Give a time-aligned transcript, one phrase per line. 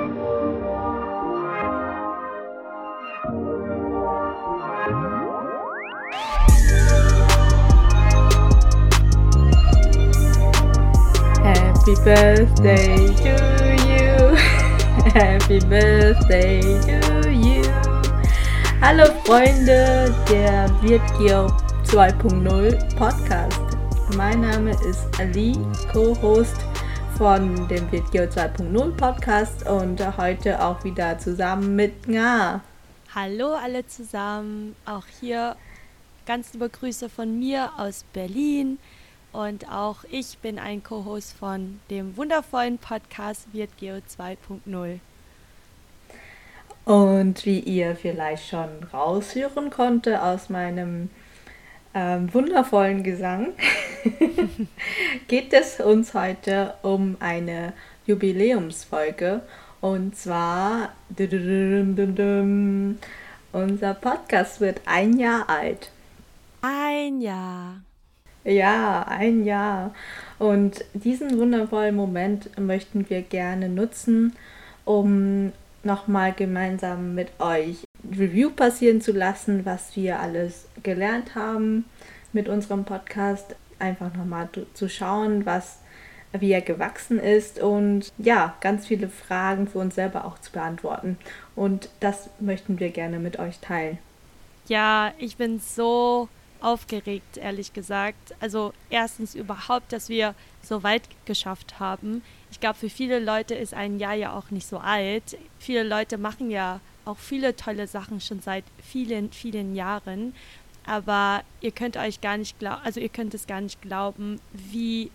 [0.00, 0.08] Happy
[12.02, 13.36] birthday to
[13.84, 14.16] you.
[15.12, 17.62] Happy birthday to you.
[18.80, 21.48] Hallo Freunde der Wirtgeo
[21.84, 23.60] 2.0 Podcast.
[24.16, 25.58] Mein Name ist Ali,
[25.92, 26.69] Co-Host
[27.20, 32.62] von dem Wirtgeo 2.0 Podcast und heute auch wieder zusammen mit Nga.
[33.14, 35.54] Hallo alle zusammen, auch hier
[36.24, 38.78] ganz liebe Grüße von mir aus Berlin.
[39.32, 45.00] Und auch ich bin ein Co-Host von dem wundervollen Podcast WirtGeo 2.0.
[46.86, 51.10] Und wie ihr vielleicht schon raushören konnte aus meinem
[51.94, 53.48] ähm, wundervollen Gesang,
[55.28, 57.72] geht es uns heute um eine
[58.06, 59.42] Jubiläumsfolge.
[59.80, 60.90] Und zwar,
[63.52, 65.90] unser Podcast wird ein Jahr alt.
[66.62, 67.80] Ein Jahr.
[68.44, 69.94] Ja, ein Jahr.
[70.38, 74.34] Und diesen wundervollen Moment möchten wir gerne nutzen,
[74.84, 81.84] um nochmal gemeinsam mit euch Review passieren zu lassen, was wir alles gelernt haben
[82.32, 83.56] mit unserem Podcast.
[83.78, 85.78] Einfach nochmal zu schauen, was
[86.32, 91.18] wie er gewachsen ist und ja, ganz viele Fragen für uns selber auch zu beantworten.
[91.56, 93.98] Und das möchten wir gerne mit euch teilen.
[94.68, 96.28] Ja, ich bin so
[96.60, 98.34] aufgeregt, ehrlich gesagt.
[98.38, 102.22] Also erstens überhaupt, dass wir so weit geschafft haben.
[102.50, 105.36] Ich glaube, für viele Leute ist ein Jahr ja auch nicht so alt.
[105.58, 110.34] Viele Leute machen ja auch viele tolle Sachen schon seit vielen, vielen Jahren.
[110.84, 115.10] Aber ihr könnt euch gar nicht glauben, also ihr könnt es gar nicht glauben, wie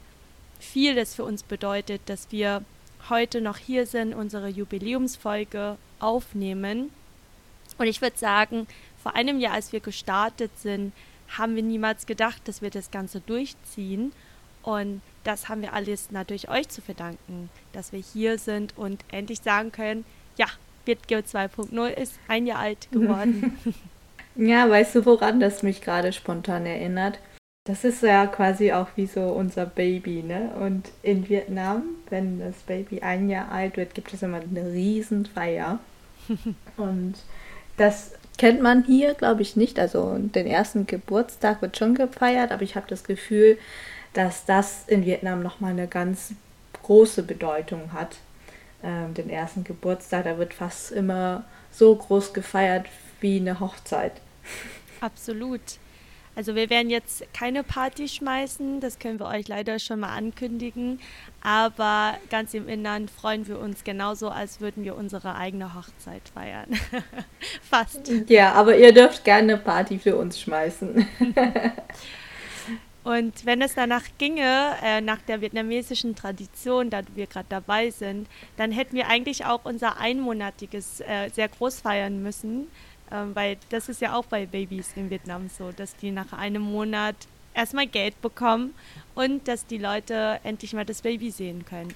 [0.60, 2.64] viel es für uns bedeutet, dass wir
[3.10, 6.92] heute noch hier sind, unsere Jubiläumsfolge aufnehmen.
[7.78, 8.68] Und ich würde sagen,
[9.02, 10.94] vor einem Jahr, als wir gestartet sind,
[11.38, 14.14] haben wir niemals gedacht, dass wir das Ganze durchziehen.
[14.64, 19.42] Und das haben wir alles natürlich euch zu verdanken, dass wir hier sind und endlich
[19.42, 20.06] sagen können,
[20.38, 20.46] ja,
[20.86, 23.58] BitGeo 2.0 ist ein Jahr alt geworden.
[24.36, 27.20] ja, weißt du, woran das mich gerade spontan erinnert?
[27.68, 30.52] Das ist ja quasi auch wie so unser Baby, ne?
[30.60, 31.82] Und in Vietnam,
[32.12, 35.80] wenn das Baby ein Jahr alt wird, gibt es immer eine riesen Feier.
[36.78, 37.16] und
[37.78, 39.80] das kennt man hier, glaube ich, nicht.
[39.80, 43.58] Also den ersten Geburtstag wird schon gefeiert, aber ich habe das Gefühl,
[44.16, 46.34] dass das in Vietnam nochmal eine ganz
[46.84, 48.18] große Bedeutung hat.
[48.84, 52.88] Ähm, den ersten Geburtstag, da wird fast immer so groß gefeiert
[53.20, 54.14] wie eine Hochzeit.
[55.02, 55.62] Absolut.
[56.36, 61.00] Also wir werden jetzt keine Party schmeißen, das können wir euch leider schon mal ankündigen.
[61.42, 66.68] Aber ganz im Innern freuen wir uns genauso, als würden wir unsere eigene Hochzeit feiern.
[67.70, 68.12] Fast.
[68.28, 71.08] Ja, aber ihr dürft gerne eine Party für uns schmeißen.
[73.06, 78.28] Und wenn es danach ginge, äh, nach der vietnamesischen Tradition, da wir gerade dabei sind,
[78.58, 82.68] dann hätten wir eigentlich auch unser einmonatiges äh, sehr groß feiern müssen.
[83.12, 86.64] Ähm, weil das ist ja auch bei Babys in Vietnam so, dass die nach einem
[86.64, 87.16] Monat
[87.54, 88.74] erstmal Geld bekommen
[89.14, 91.94] und dass die Leute endlich mal das Baby sehen können.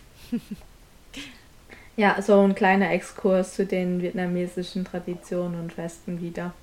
[1.98, 6.54] ja, so ein kleiner Exkurs zu den vietnamesischen Traditionen und Festen wieder.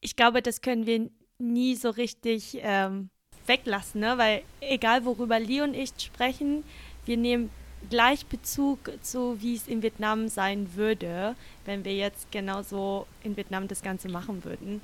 [0.00, 3.10] Ich glaube, das können wir nie so richtig ähm,
[3.46, 4.18] weglassen, ne?
[4.18, 6.64] weil egal worüber Lee und ich sprechen,
[7.04, 7.50] wir nehmen
[7.90, 13.68] gleich Bezug zu, wie es in Vietnam sein würde, wenn wir jetzt genauso in Vietnam
[13.68, 14.80] das Ganze machen würden.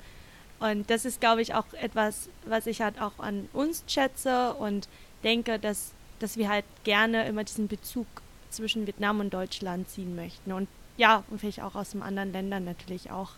[0.59, 4.87] Und das ist, glaube ich, auch etwas, was ich halt auch an uns schätze und
[5.23, 8.05] denke, dass, dass wir halt gerne immer diesen Bezug
[8.51, 10.51] zwischen Vietnam und Deutschland ziehen möchten.
[10.51, 10.67] Und
[10.97, 13.31] ja, und vielleicht auch aus den anderen Ländern natürlich auch.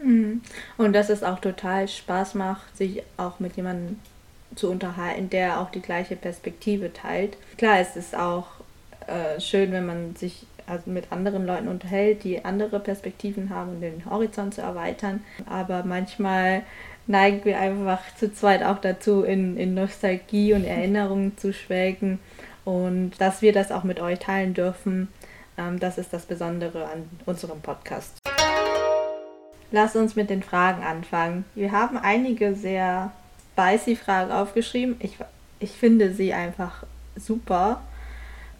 [0.00, 0.42] Mhm.
[0.76, 3.98] Und dass es auch total Spaß macht, sich auch mit jemandem
[4.54, 7.36] zu unterhalten, der auch die gleiche Perspektive teilt.
[7.58, 8.46] Klar, es ist auch
[9.06, 13.80] äh, schön, wenn man sich also mit anderen Leuten unterhält, die andere Perspektiven haben und
[13.80, 15.22] den Horizont zu erweitern.
[15.48, 16.62] Aber manchmal
[17.06, 22.18] neigen wir einfach zu zweit auch dazu, in, in Nostalgie und Erinnerungen zu schwelgen.
[22.64, 25.08] Und dass wir das auch mit euch teilen dürfen,
[25.56, 28.18] ähm, das ist das Besondere an unserem Podcast.
[29.70, 31.44] Lass uns mit den Fragen anfangen.
[31.54, 33.12] Wir haben einige sehr
[33.56, 34.96] spicy Fragen aufgeschrieben.
[34.98, 35.16] Ich,
[35.60, 36.84] ich finde sie einfach
[37.16, 37.80] super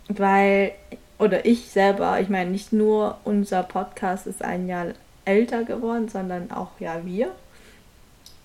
[0.08, 0.72] weil,
[1.18, 4.86] oder ich selber, ich meine, nicht nur unser Podcast ist ein Jahr
[5.24, 7.32] älter geworden, sondern auch ja wir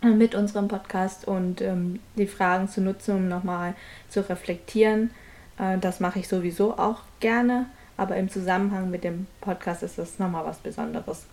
[0.01, 3.75] mit unserem Podcast und ähm, die Fragen zu nutzen, um nochmal
[4.09, 5.11] zu reflektieren.
[5.59, 7.67] Äh, das mache ich sowieso auch gerne.
[7.97, 11.27] aber im Zusammenhang mit dem Podcast ist das nochmal was Besonderes.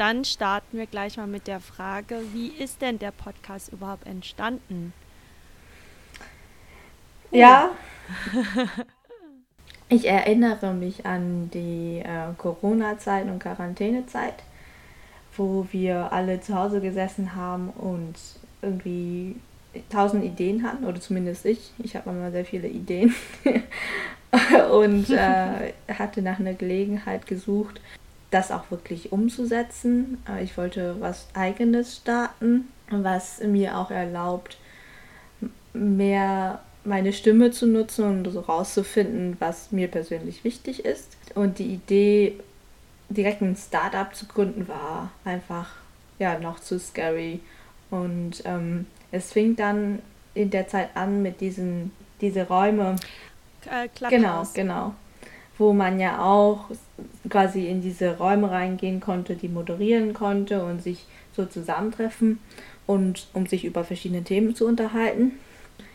[0.00, 4.94] Dann starten wir gleich mal mit der Frage, wie ist denn der Podcast überhaupt entstanden?
[7.30, 7.68] Ja.
[9.90, 14.36] ich erinnere mich an die äh, Corona-Zeit und Quarantänezeit,
[15.36, 18.14] wo wir alle zu Hause gesessen haben und
[18.62, 19.36] irgendwie
[19.90, 21.72] tausend Ideen hatten, oder zumindest ich.
[21.76, 23.14] Ich habe immer sehr viele Ideen
[24.72, 27.82] und äh, hatte nach einer Gelegenheit gesucht,
[28.30, 30.22] das auch wirklich umzusetzen.
[30.28, 34.58] Äh, ich wollte was eigenes starten, was mir auch erlaubt,
[35.72, 41.16] mehr meine Stimme zu nutzen und so rauszufinden, was mir persönlich wichtig ist.
[41.34, 42.40] Und die Idee,
[43.08, 45.68] direkt ein Startup zu gründen, war einfach
[46.18, 47.40] ja noch zu scary.
[47.90, 50.00] Und ähm, es fing dann
[50.34, 52.96] in der Zeit an mit diesen diese Räume.
[53.70, 54.94] Äh, genau, genau.
[55.60, 56.70] Wo man ja auch
[57.28, 61.04] quasi in diese Räume reingehen konnte, die moderieren konnte und sich
[61.36, 62.38] so zusammentreffen
[62.86, 65.32] und um sich über verschiedene Themen zu unterhalten.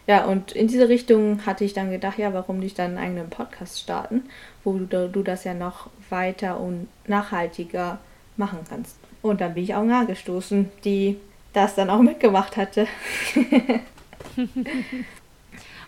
[0.06, 3.30] Ja, und in diese Richtung hatte ich dann gedacht, ja, warum nicht dann einen eigenen
[3.32, 4.26] Podcast starten,
[4.64, 7.98] wo du, du das ja noch weiter und nachhaltiger
[8.38, 8.98] machen kannst.
[9.24, 11.18] Und dann bin ich auch nahe gestoßen, die
[11.54, 12.86] das dann auch mitgemacht hatte.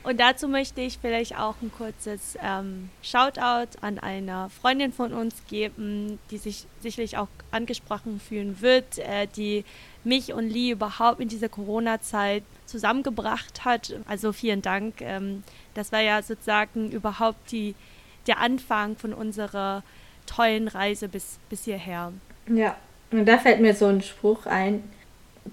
[0.07, 5.35] Und dazu möchte ich vielleicht auch ein kurzes ähm, Shoutout an eine Freundin von uns
[5.49, 9.65] geben, die sich sicherlich auch angesprochen fühlen wird, äh, die
[10.05, 13.95] mich und Lee überhaupt in dieser Corona-Zeit zusammengebracht hat.
[14.07, 15.01] Also vielen Dank.
[15.01, 15.43] Ähm,
[15.73, 17.75] das war ja sozusagen überhaupt die,
[18.27, 19.83] der Anfang von unserer
[20.25, 22.13] tollen Reise bis, bis hierher.
[22.47, 22.77] Ja,
[23.11, 24.83] und da fällt mir so ein Spruch ein,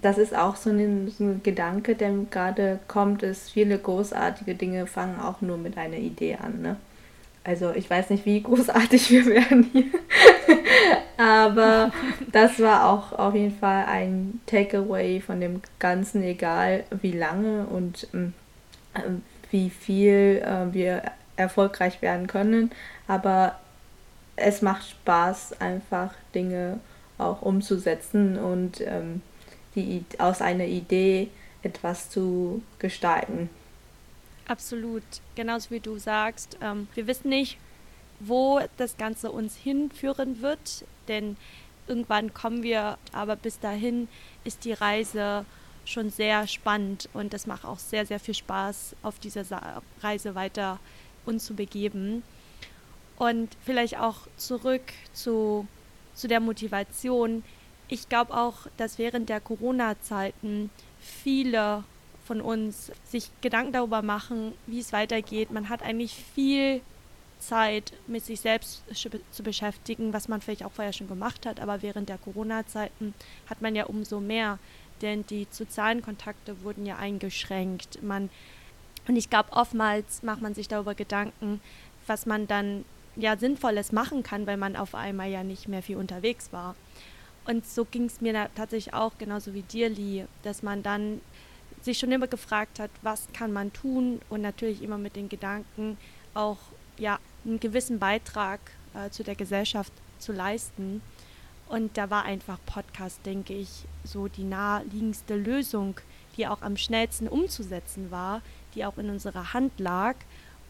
[0.01, 4.87] das ist auch so ein, so ein Gedanke, der gerade kommt, ist, viele großartige Dinge
[4.87, 6.61] fangen auch nur mit einer Idee an.
[6.61, 6.75] Ne?
[7.43, 9.85] Also ich weiß nicht, wie großartig wir werden hier.
[11.17, 11.91] Aber
[12.31, 18.07] das war auch auf jeden Fall ein Takeaway von dem Ganzen, egal wie lange und
[18.13, 18.33] ähm,
[19.51, 21.03] wie viel äh, wir
[21.37, 22.71] erfolgreich werden können.
[23.07, 23.59] Aber
[24.35, 26.79] es macht Spaß, einfach Dinge
[27.17, 29.21] auch umzusetzen und ähm,
[29.75, 31.29] die, aus einer Idee
[31.63, 33.49] etwas zu gestalten.
[34.47, 35.03] Absolut,
[35.35, 36.57] genauso wie du sagst.
[36.61, 37.57] Ähm, wir wissen nicht,
[38.19, 41.35] wo das Ganze uns hinführen wird, denn
[41.87, 44.07] irgendwann kommen wir, aber bis dahin
[44.43, 45.45] ist die Reise
[45.85, 50.79] schon sehr spannend und es macht auch sehr, sehr viel Spaß, auf dieser Reise weiter
[51.25, 52.23] uns zu begeben.
[53.17, 54.81] Und vielleicht auch zurück
[55.13, 55.67] zu,
[56.13, 57.43] zu der Motivation
[57.87, 61.83] ich glaube auch, dass während der Corona-Zeiten viele
[62.25, 65.51] von uns sich Gedanken darüber machen, wie es weitergeht.
[65.51, 66.81] Man hat eigentlich viel
[67.39, 68.83] Zeit, mit sich selbst
[69.31, 73.13] zu beschäftigen, was man vielleicht auch vorher schon gemacht hat, aber während der Corona-Zeiten
[73.47, 74.57] hat man ja umso mehr,
[75.01, 78.01] denn die sozialen Kontakte wurden ja eingeschränkt.
[78.01, 78.29] Man,
[79.07, 81.61] und ich glaube, oftmals macht man sich darüber Gedanken,
[82.07, 82.85] was man dann
[83.15, 86.75] ja Sinnvolles machen kann, weil man auf einmal ja nicht mehr viel unterwegs war.
[87.45, 91.21] Und so ging es mir tatsächlich auch, genauso wie dir, Lee, dass man dann
[91.81, 95.97] sich schon immer gefragt hat, was kann man tun und natürlich immer mit den Gedanken
[96.33, 96.57] auch
[96.97, 98.59] ja einen gewissen Beitrag
[98.95, 101.01] äh, zu der Gesellschaft zu leisten.
[101.67, 105.99] Und da war einfach Podcast, denke ich, so die naheliegendste Lösung,
[106.37, 108.41] die auch am schnellsten umzusetzen war,
[108.73, 110.15] die auch in unserer Hand lag.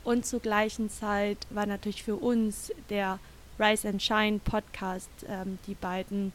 [0.04, 3.20] Und zur gleichen Zeit war natürlich für uns der
[3.60, 6.34] Rise and Shine Podcast, ähm, die beiden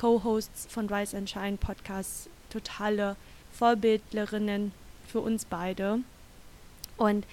[0.00, 3.16] Co-Hosts von Rise and Shine Podcast totale
[3.52, 4.72] Vorbildlerinnen
[5.06, 5.98] für uns beide.
[6.96, 7.26] Und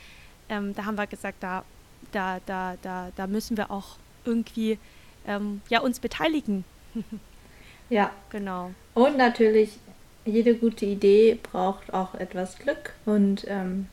[0.50, 1.64] ähm, da haben wir gesagt, da,
[2.12, 3.96] da, da, da, da müssen wir auch
[4.26, 4.80] irgendwie
[5.26, 6.66] ähm, ja, uns beteiligen.
[7.90, 8.12] ja.
[8.32, 8.72] Genau.
[8.94, 9.80] Und natürlich,
[10.26, 12.92] jede gute Idee braucht auch etwas Glück.
[13.06, 13.88] Und ähm,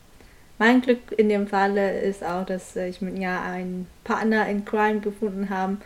[0.58, 4.98] mein Glück in dem Falle ist auch, dass ich mit ja einen Partner in Crime
[4.98, 5.76] gefunden habe.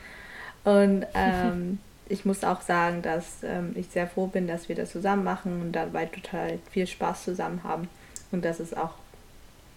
[0.65, 4.93] Und ähm, ich muss auch sagen, dass ähm, ich sehr froh bin, dass wir das
[4.93, 7.89] zusammen machen und dabei total viel Spaß zusammen haben.
[8.31, 8.95] Und das ist auch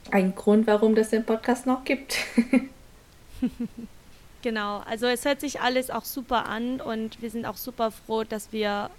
[0.10, 2.18] ein Grund, warum das den Podcast noch gibt.
[4.42, 8.24] genau, also es hört sich alles auch super an und wir sind auch super froh,
[8.24, 8.90] dass wir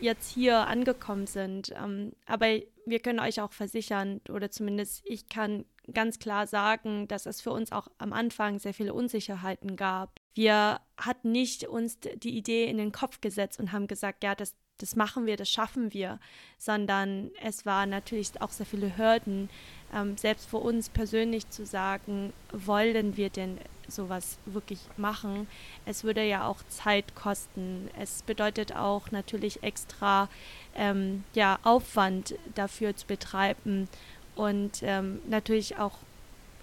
[0.00, 1.72] jetzt hier angekommen sind.
[1.82, 7.26] Ähm, aber wir können euch auch versichern, oder zumindest ich kann ganz klar sagen, dass
[7.26, 10.20] es für uns auch am Anfang sehr viele Unsicherheiten gab.
[10.36, 14.54] Wir hatten nicht uns die Idee in den Kopf gesetzt und haben gesagt, ja, das,
[14.76, 16.20] das machen wir, das schaffen wir,
[16.58, 19.48] sondern es waren natürlich auch sehr viele Hürden,
[19.94, 25.48] ähm, selbst für uns persönlich zu sagen, wollen wir denn sowas wirklich machen.
[25.86, 27.88] Es würde ja auch Zeit kosten.
[27.98, 30.28] Es bedeutet auch natürlich extra
[30.74, 33.88] ähm, ja, Aufwand dafür zu betreiben
[34.34, 35.96] und ähm, natürlich auch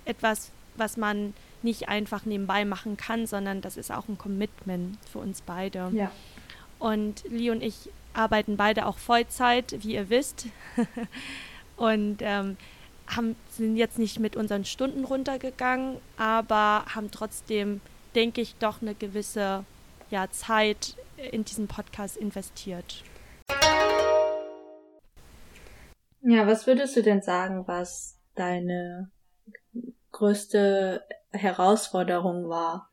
[0.06, 5.20] etwas, was man nicht einfach nebenbei machen kann, sondern das ist auch ein Commitment für
[5.20, 5.90] uns beide.
[5.94, 6.12] Ja.
[6.80, 10.48] Und Lee und ich arbeiten beide auch Vollzeit, wie ihr wisst.
[11.78, 12.58] und ähm,
[13.08, 17.82] haben, sind jetzt nicht mit unseren Stunden runtergegangen, aber haben trotzdem,
[18.16, 19.66] denke ich, doch eine gewisse
[20.10, 20.96] ja, Zeit
[21.32, 23.04] in diesen Podcast investiert.
[26.22, 29.12] Ja, was würdest du denn sagen, was deine
[30.12, 31.04] größte
[31.34, 32.92] Herausforderung war,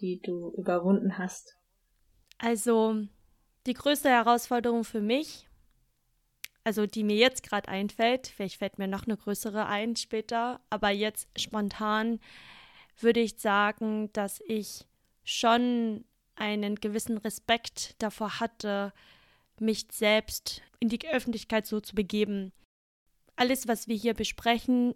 [0.00, 1.56] die du überwunden hast?
[2.38, 2.96] Also,
[3.66, 5.48] die größte Herausforderung für mich,
[6.64, 10.90] also die mir jetzt gerade einfällt, vielleicht fällt mir noch eine größere ein später, aber
[10.90, 12.20] jetzt spontan
[12.98, 14.84] würde ich sagen, dass ich
[15.24, 18.92] schon einen gewissen Respekt davor hatte,
[19.58, 22.52] mich selbst in die Öffentlichkeit so zu begeben.
[23.36, 24.94] Alles, was wir hier besprechen,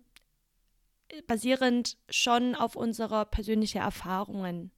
[1.26, 4.70] basierend schon auf unserer persönlichen Erfahrungen.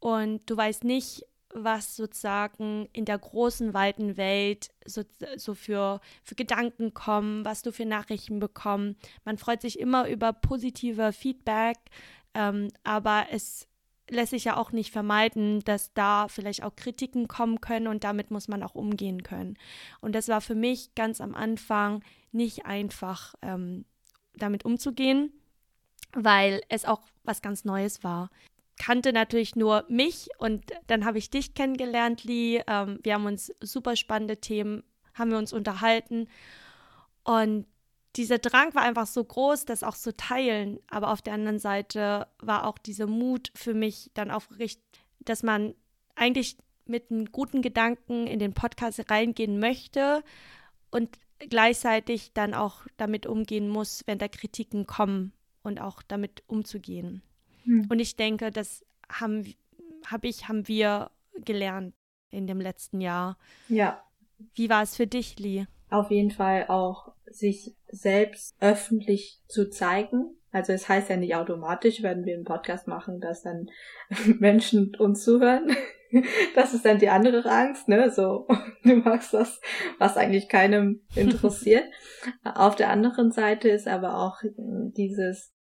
[0.00, 5.02] Und du weißt nicht, was sozusagen in der großen, weiten Welt so,
[5.36, 9.00] so für, für Gedanken kommen, was du für Nachrichten bekommst.
[9.24, 11.78] Man freut sich immer über positive Feedback,
[12.34, 13.66] ähm, aber es
[14.10, 18.30] lässt sich ja auch nicht vermeiden, dass da vielleicht auch Kritiken kommen können und damit
[18.30, 19.58] muss man auch umgehen können.
[20.00, 23.84] Und das war für mich ganz am Anfang nicht einfach, ähm,
[24.34, 25.32] damit umzugehen,
[26.12, 28.30] weil es auch was ganz Neues war
[28.78, 32.62] kannte natürlich nur mich und dann habe ich dich kennengelernt, Lee.
[32.66, 34.82] Ähm, wir haben uns super spannende Themen,
[35.14, 36.28] haben wir uns unterhalten
[37.24, 37.66] und
[38.16, 40.80] dieser Drang war einfach so groß, das auch zu teilen.
[40.88, 44.82] Aber auf der anderen Seite war auch dieser Mut für mich dann aufgerichtet,
[45.20, 45.74] dass man
[46.16, 50.24] eigentlich mit einem guten Gedanken in den Podcast reingehen möchte
[50.90, 57.22] und gleichzeitig dann auch damit umgehen muss, wenn da Kritiken kommen und auch damit umzugehen.
[57.64, 57.86] Hm.
[57.88, 59.54] Und ich denke, das haben
[60.06, 61.10] hab ich, haben wir
[61.44, 61.94] gelernt
[62.30, 63.38] in dem letzten Jahr.
[63.68, 64.02] Ja.
[64.54, 65.66] Wie war es für dich, Lee?
[65.90, 70.36] Auf jeden Fall auch sich selbst öffentlich zu zeigen.
[70.50, 73.70] Also es heißt ja nicht automatisch, wenn wir einen Podcast machen, dass dann
[74.38, 75.74] Menschen uns zuhören.
[76.54, 78.10] Das ist dann die andere Angst, ne?
[78.10, 78.46] So,
[78.84, 79.60] du machst das,
[79.98, 81.84] was eigentlich keinem interessiert.
[82.44, 84.38] Auf der anderen Seite ist aber auch
[84.96, 85.52] dieses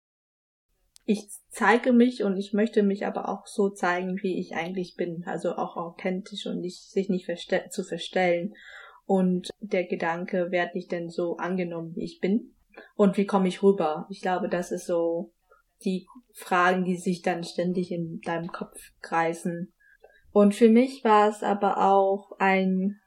[1.10, 5.24] ich zeige mich und ich möchte mich aber auch so zeigen, wie ich eigentlich bin.
[5.26, 8.54] Also auch authentisch und nicht, sich nicht verste zu verstellen.
[9.06, 12.54] Und der Gedanke, werde ich denn so angenommen, wie ich bin?
[12.96, 14.06] Und wie komme ich rüber?
[14.10, 15.32] Ich glaube, das ist so
[15.86, 19.74] die Fragen, die sich dann ständig in deinem Kopf kreisen.
[20.38, 23.00] Und für mich war es aber auch ein,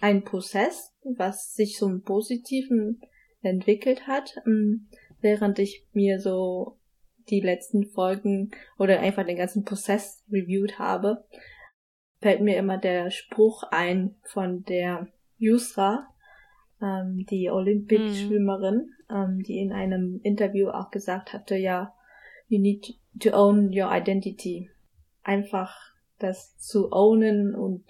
[0.00, 3.00] ein Prozess, was sich im Positiven
[3.40, 4.86] entwickelt hat, ähm,
[5.20, 6.78] während ich mir so
[7.30, 11.24] die letzten Folgen oder einfach den ganzen Prozess reviewed habe,
[12.20, 16.06] fällt mir immer der Spruch ein von der Yusra,
[16.80, 19.16] ähm, die Olympic-Schwimmerin, mhm.
[19.16, 21.92] ähm, die in einem Interview auch gesagt hatte, ja,
[22.46, 24.70] you need to own your identity.
[25.24, 27.84] Einfach das zu ownen und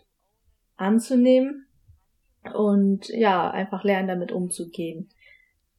[0.77, 1.67] anzunehmen
[2.55, 5.11] und ja, einfach lernen damit umzugehen.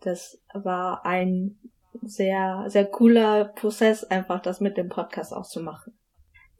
[0.01, 1.57] Das war ein
[2.01, 5.97] sehr, sehr cooler Prozess, einfach das mit dem Podcast auch zu machen.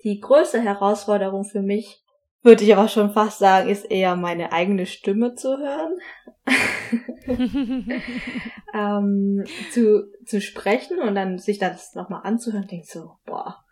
[0.04, 2.04] Die größte Herausforderung für mich,
[2.42, 5.98] würde ich aber schon fast sagen, ist eher meine eigene Stimme zu hören.
[8.74, 13.64] ähm, zu, zu sprechen und dann sich das nochmal anzuhören, denke so, boah.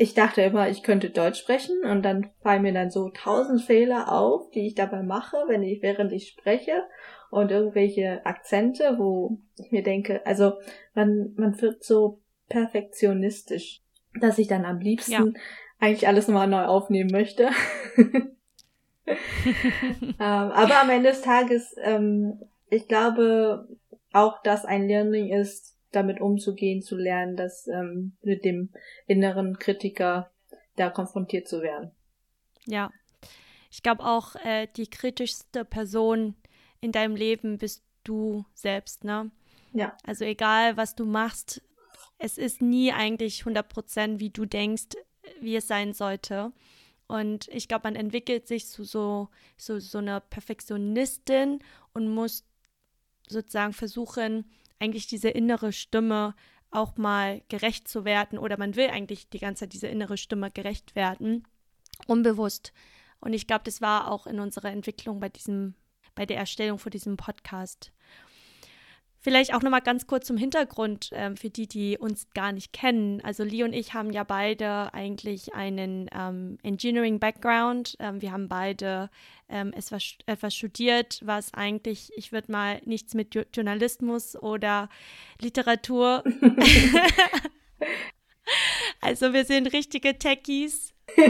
[0.00, 4.12] Ich dachte immer, ich könnte Deutsch sprechen und dann fallen mir dann so tausend Fehler
[4.12, 6.84] auf, die ich dabei mache, wenn ich, während ich spreche
[7.30, 10.52] und irgendwelche Akzente, wo ich mir denke, also
[10.94, 13.82] man, man wird so perfektionistisch,
[14.20, 15.24] dass ich dann am liebsten ja.
[15.80, 17.50] eigentlich alles nochmal neu aufnehmen möchte.
[19.06, 19.16] ähm,
[20.18, 22.40] aber am Ende des Tages, ähm,
[22.70, 23.66] ich glaube
[24.12, 28.70] auch, dass ein Learning ist, damit umzugehen, zu lernen, dass ähm, mit dem
[29.06, 30.30] inneren Kritiker
[30.76, 31.92] da konfrontiert zu werden.
[32.66, 32.90] Ja,
[33.70, 36.34] ich glaube auch, äh, die kritischste Person
[36.80, 39.30] in deinem Leben bist du selbst, ne?
[39.72, 39.96] Ja.
[40.04, 41.62] Also egal, was du machst,
[42.18, 44.96] es ist nie eigentlich 100 Prozent, wie du denkst,
[45.40, 46.52] wie es sein sollte.
[47.06, 51.60] Und ich glaube, man entwickelt sich zu so, so, so einer Perfektionistin
[51.94, 52.44] und muss
[53.28, 56.34] sozusagen versuchen, eigentlich diese innere Stimme
[56.70, 60.50] auch mal gerecht zu werden oder man will eigentlich die ganze Zeit diese innere Stimme
[60.50, 61.46] gerecht werden,
[62.06, 62.72] unbewusst.
[63.20, 65.74] Und ich glaube, das war auch in unserer Entwicklung bei diesem,
[66.14, 67.92] bei der Erstellung von diesem Podcast.
[69.20, 73.20] Vielleicht auch nochmal ganz kurz zum Hintergrund ähm, für die, die uns gar nicht kennen.
[73.24, 77.96] Also Lee und ich haben ja beide eigentlich einen ähm, Engineering-Background.
[77.98, 79.10] Ähm, wir haben beide
[79.48, 84.88] ähm, etwas, etwas studiert, was eigentlich, ich würde mal, nichts mit jo Journalismus oder
[85.40, 86.22] Literatur.
[89.00, 90.94] also wir sind richtige Techies.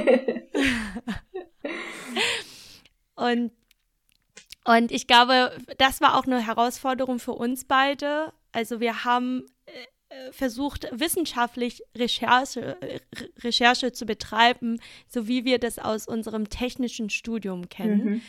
[3.14, 3.52] und
[4.68, 8.34] und ich glaube, das war auch eine Herausforderung für uns beide.
[8.52, 12.76] Also wir haben äh, versucht, wissenschaftlich Recherche,
[13.42, 18.04] Recherche zu betreiben, so wie wir das aus unserem technischen Studium kennen.
[18.04, 18.22] Mhm.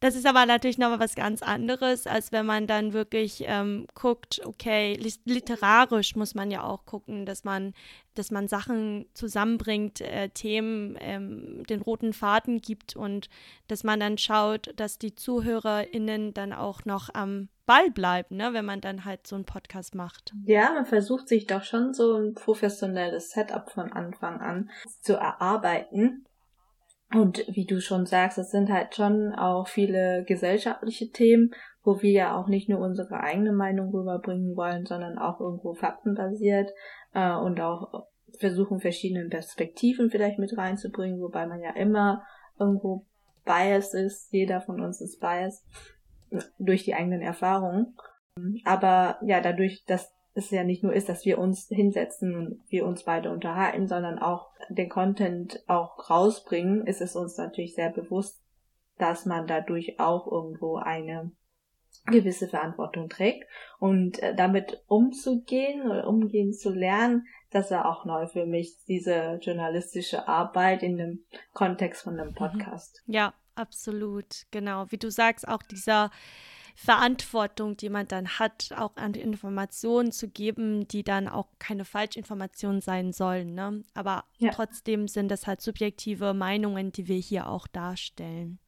[0.00, 4.40] Das ist aber natürlich nochmal was ganz anderes, als wenn man dann wirklich ähm, guckt,
[4.46, 7.74] okay, literarisch muss man ja auch gucken, dass man,
[8.14, 13.28] dass man Sachen zusammenbringt, äh, Themen, ähm, den roten Faden gibt und
[13.68, 18.64] dass man dann schaut, dass die ZuhörerInnen dann auch noch am Ball bleiben, ne, wenn
[18.64, 20.32] man dann halt so einen Podcast macht.
[20.44, 24.70] Ja, man versucht sich doch schon so ein professionelles Setup von Anfang an
[25.02, 26.24] zu erarbeiten
[27.12, 31.52] und wie du schon sagst, es sind halt schon auch viele gesellschaftliche Themen,
[31.82, 36.70] wo wir ja auch nicht nur unsere eigene Meinung rüberbringen wollen, sondern auch irgendwo faktenbasiert
[37.14, 38.06] äh, und auch
[38.38, 42.22] versuchen, verschiedene Perspektiven vielleicht mit reinzubringen, wobei man ja immer
[42.58, 43.06] irgendwo
[43.44, 44.32] biased ist.
[44.32, 45.64] Jeder von uns ist biased
[46.58, 47.96] durch die eigenen Erfahrungen.
[48.64, 52.86] Aber ja, dadurch, dass es ja nicht nur ist, dass wir uns hinsetzen und wir
[52.86, 58.40] uns beide unterhalten, sondern auch den Content auch rausbringen, ist es uns natürlich sehr bewusst,
[58.98, 61.32] dass man dadurch auch irgendwo eine
[62.06, 63.46] gewisse Verantwortung trägt
[63.78, 69.38] und äh, damit umzugehen oder umgehen zu lernen, das war auch neu für mich, diese
[69.42, 72.34] journalistische Arbeit in dem Kontext von einem mhm.
[72.34, 73.02] Podcast.
[73.06, 74.86] Ja, absolut, genau.
[74.90, 76.10] Wie du sagst, auch dieser
[76.74, 82.80] Verantwortung, die man dann hat, auch an Informationen zu geben, die dann auch keine Falschinformationen
[82.80, 83.54] sein sollen.
[83.54, 83.82] Ne?
[83.94, 84.50] Aber ja.
[84.50, 88.58] trotzdem sind das halt subjektive Meinungen, die wir hier auch darstellen.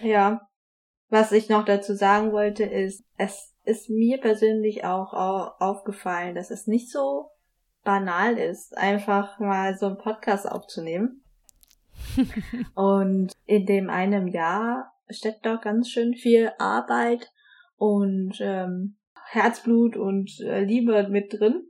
[0.00, 0.48] Ja.
[1.08, 5.12] Was ich noch dazu sagen wollte, ist, es ist mir persönlich auch
[5.60, 7.30] aufgefallen, dass es nicht so
[7.84, 11.22] banal ist, einfach mal so einen Podcast aufzunehmen.
[12.74, 17.30] und in dem einem Jahr steckt da ganz schön viel Arbeit
[17.76, 18.96] und ähm,
[19.28, 21.68] Herzblut und äh, Liebe mit drin.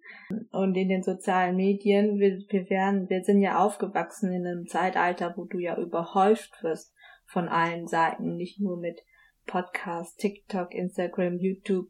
[0.50, 5.34] Und in den sozialen Medien, wir, wir werden, wir sind ja aufgewachsen in einem Zeitalter,
[5.36, 6.94] wo du ja überhäuft wirst
[7.26, 9.00] von allen Seiten, nicht nur mit
[9.46, 11.88] Podcast, TikTok, Instagram, YouTube,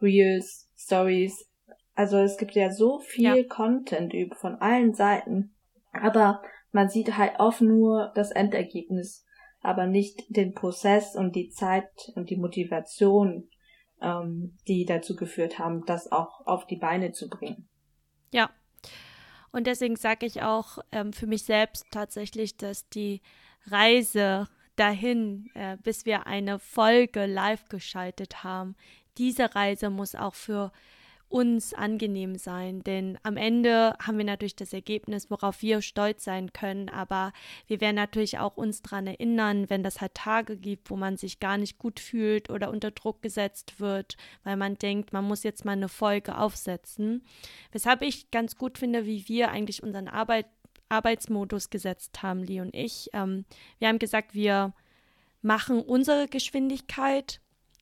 [0.00, 1.48] Reels, Stories.
[1.94, 3.44] Also es gibt ja so viel ja.
[3.48, 5.54] Content von allen Seiten,
[5.92, 9.23] aber man sieht halt oft nur das Endergebnis
[9.64, 13.48] aber nicht den Prozess und die Zeit und die Motivation,
[14.00, 17.68] ähm, die dazu geführt haben, das auch auf die Beine zu bringen.
[18.30, 18.50] Ja.
[19.52, 23.22] Und deswegen sage ich auch ähm, für mich selbst tatsächlich, dass die
[23.66, 28.74] Reise dahin, äh, bis wir eine Folge live geschaltet haben,
[29.16, 30.72] diese Reise muss auch für
[31.34, 32.84] uns angenehm sein.
[32.84, 36.88] Denn am Ende haben wir natürlich das Ergebnis, worauf wir stolz sein können.
[36.88, 37.32] Aber
[37.66, 41.40] wir werden natürlich auch uns daran erinnern, wenn das halt Tage gibt, wo man sich
[41.40, 45.64] gar nicht gut fühlt oder unter Druck gesetzt wird, weil man denkt, man muss jetzt
[45.64, 47.24] mal eine Folge aufsetzen.
[47.72, 50.46] Weshalb ich ganz gut finde, wie wir eigentlich unseren Arbeit,
[50.88, 53.08] Arbeitsmodus gesetzt haben, Lee und ich.
[53.12, 53.44] Ähm,
[53.80, 54.72] wir haben gesagt, wir
[55.42, 57.40] machen unsere Geschwindigkeit.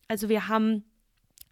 [0.09, 0.85] Also wir haben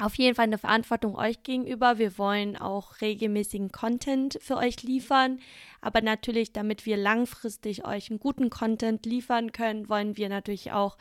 [0.00, 1.98] auf jeden Fall eine Verantwortung euch gegenüber.
[1.98, 5.40] Wir wollen auch regelmäßigen Content für euch liefern.
[5.80, 10.96] Aber natürlich, damit wir langfristig euch einen guten Content liefern können, wollen wir natürlich auch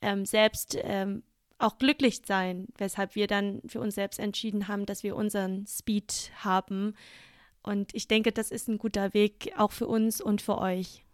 [0.00, 1.22] ähm, selbst ähm,
[1.58, 6.30] auch glücklich sein, weshalb wir dann für uns selbst entschieden haben, dass wir unseren Speed
[6.36, 6.94] haben.
[7.62, 11.04] Und ich denke, das ist ein guter Weg auch für uns und für euch.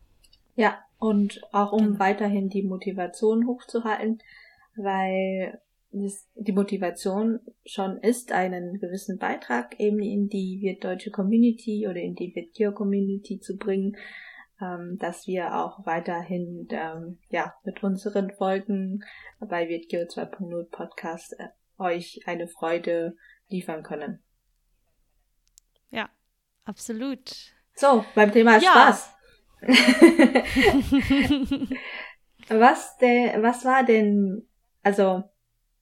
[0.54, 4.22] Ja, und auch um weiterhin die Motivation hochzuhalten,
[4.76, 5.60] weil
[6.34, 12.34] die Motivation schon ist, einen gewissen Beitrag eben in die wirtdeutsche Community oder in die
[12.34, 13.96] Wirtgeo Community zu bringen,
[14.60, 19.04] ähm, dass wir auch weiterhin ähm, ja mit unseren Folgen
[19.38, 23.16] bei Wirtgeo 2.0 Podcast äh, euch eine Freude
[23.48, 24.20] liefern können.
[25.90, 26.10] Ja,
[26.64, 27.54] absolut.
[27.74, 28.70] So, beim Thema ja.
[28.70, 29.10] Spaß.
[32.48, 34.46] was der, was war denn,
[34.82, 35.24] also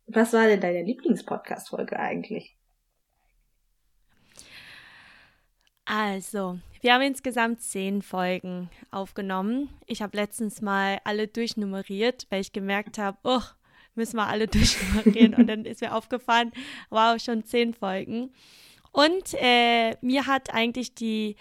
[0.07, 2.57] was war denn deine Lieblingspodcast-Folge eigentlich?
[5.85, 9.69] Also, wir haben insgesamt zehn Folgen aufgenommen.
[9.87, 13.43] Ich habe letztens mal alle durchnummeriert, weil ich gemerkt habe, oh,
[13.95, 15.35] müssen wir alle durchnummerieren.
[15.35, 16.53] Und dann ist mir aufgefallen,
[16.91, 18.33] wow, schon zehn Folgen.
[18.93, 21.37] Und äh, mir hat eigentlich die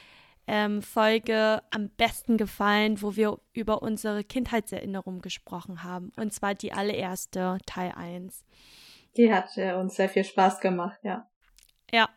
[0.47, 6.11] ähm, Folge am besten gefallen, wo wir über unsere Kindheitserinnerung gesprochen haben.
[6.17, 8.43] Und zwar die allererste, Teil 1.
[9.17, 11.27] Die hat äh, uns sehr viel Spaß gemacht, ja.
[11.93, 12.09] Ja,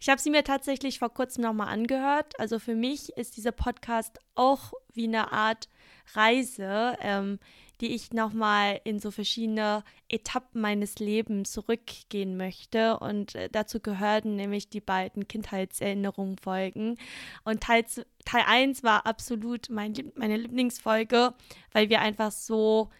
[0.00, 2.38] ich habe sie mir tatsächlich vor kurzem nochmal angehört.
[2.40, 5.68] Also für mich ist dieser Podcast auch wie eine Art
[6.14, 7.38] Reise, ähm,
[7.80, 12.98] die ich nochmal in so verschiedene Etappen meines Lebens zurückgehen möchte.
[12.98, 16.96] Und äh, dazu gehörten nämlich die beiden Kindheitserinnerungen Folgen.
[17.44, 17.84] Und Teil,
[18.24, 21.34] Teil 1 war absolut mein, meine Lieblingsfolge,
[21.72, 22.90] weil wir einfach so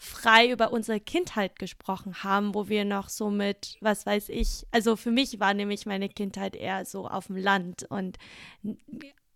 [0.00, 4.96] frei über unsere Kindheit gesprochen haben, wo wir noch so mit, was weiß ich, also
[4.96, 8.16] für mich war nämlich meine Kindheit eher so auf dem Land und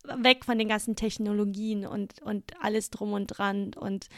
[0.05, 3.73] weg von den ganzen Technologien und, und alles drum und dran.
[3.75, 4.09] Und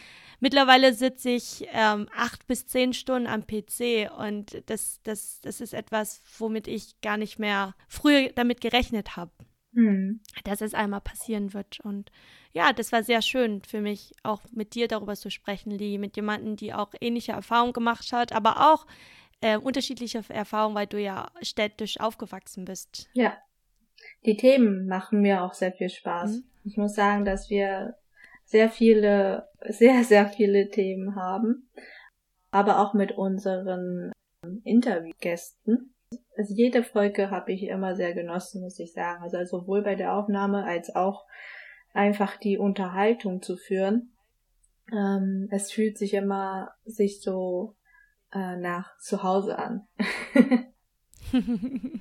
[0.40, 5.74] mittlerweile sitze ich ähm, acht bis zehn Stunden am PC und das, das, das ist
[5.74, 9.32] etwas, womit ich gar nicht mehr früher damit gerechnet habe,
[9.74, 10.20] hm.
[10.44, 11.80] dass es einmal passieren wird.
[11.80, 12.10] Und
[12.52, 16.16] ja, das war sehr schön für mich, auch mit dir darüber zu sprechen, Lee, mit
[16.16, 18.86] jemandem, die auch ähnliche Erfahrungen gemacht hat, aber auch
[19.40, 23.08] äh, unterschiedliche Erfahrungen, weil du ja städtisch aufgewachsen bist.
[23.12, 23.36] Ja,
[24.26, 26.36] die Themen machen mir auch sehr viel Spaß.
[26.36, 26.44] Mhm.
[26.64, 27.94] Ich muss sagen, dass wir
[28.44, 31.68] sehr viele, sehr, sehr viele Themen haben,
[32.50, 34.12] aber auch mit unseren
[34.64, 35.94] Interviewgästen.
[36.36, 39.22] Also jede Folge habe ich immer sehr genossen, muss ich sagen.
[39.22, 41.26] Also sowohl bei der Aufnahme als auch
[41.92, 44.12] einfach die Unterhaltung zu führen.
[44.92, 47.74] Ähm, es fühlt sich immer sich so
[48.32, 49.88] äh, nach zu Hause an.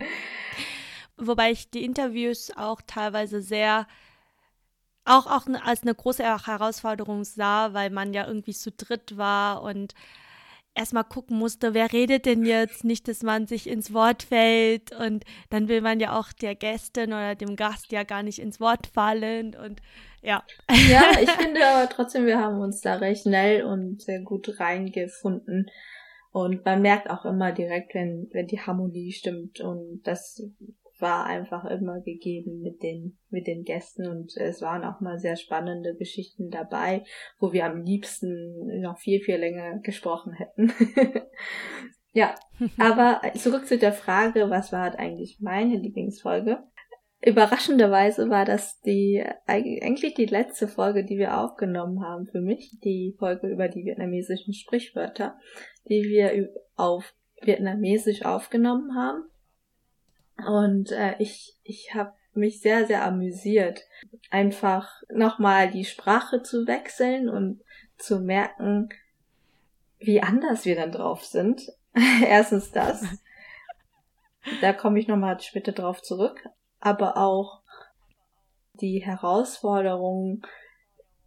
[1.18, 3.88] wobei ich die Interviews auch teilweise sehr
[5.06, 9.94] auch, auch als eine große Herausforderung sah, weil man ja irgendwie zu dritt war und
[10.74, 15.24] erstmal gucken musste, wer redet denn jetzt, nicht, dass man sich ins Wort fällt und
[15.50, 18.88] dann will man ja auch der Gästin oder dem Gast ja gar nicht ins Wort
[18.88, 19.82] fallen und
[20.22, 20.44] ja.
[20.90, 25.72] Ja, ich finde aber trotzdem, wir haben uns da recht schnell und sehr gut reingefunden
[26.32, 30.44] und man merkt auch immer direkt, wenn, wenn die Harmonie stimmt und das
[31.06, 35.36] war einfach immer gegeben mit den, mit den Gästen und es waren auch mal sehr
[35.36, 37.04] spannende Geschichten dabei,
[37.38, 40.74] wo wir am liebsten noch viel, viel länger gesprochen hätten.
[42.12, 42.34] ja,
[42.80, 46.64] aber zurück zu der Frage, was war halt eigentlich meine Lieblingsfolge?
[47.24, 53.16] Überraschenderweise war das die, eigentlich die letzte Folge, die wir aufgenommen haben für mich, die
[53.20, 55.38] Folge über die vietnamesischen Sprichwörter,
[55.88, 57.14] die wir auf
[57.44, 59.30] Vietnamesisch aufgenommen haben.
[60.38, 63.82] Und äh, ich, ich habe mich sehr, sehr amüsiert,
[64.30, 67.62] einfach nochmal die Sprache zu wechseln und
[67.98, 68.90] zu merken,
[70.00, 71.72] wie anders wir dann drauf sind.
[72.28, 73.04] Erstens das.
[74.62, 76.44] Da komme ich nochmal später drauf zurück.
[76.80, 77.62] Aber auch
[78.74, 80.46] die Herausforderung,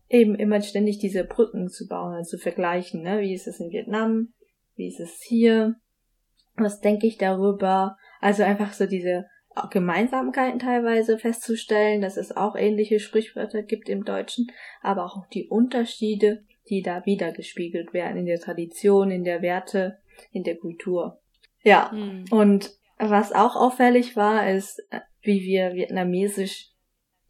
[0.09, 3.21] eben immer ständig diese Brücken zu bauen, also zu vergleichen, ne?
[3.21, 4.33] Wie ist es in Vietnam?
[4.77, 5.77] Wie ist es hier?
[6.57, 7.97] Was denke ich darüber?
[8.20, 9.26] Also einfach so diese
[9.70, 14.50] Gemeinsamkeiten teilweise festzustellen, dass es auch ähnliche Sprichwörter gibt im Deutschen,
[14.83, 19.98] aber auch die Unterschiede, die da wiedergespiegelt werden in der Tradition, in der Werte,
[20.33, 21.20] in der Kultur.
[21.62, 22.26] Ja, mhm.
[22.31, 24.83] und was auch auffällig war, ist,
[25.22, 26.70] wie wir vietnamesisch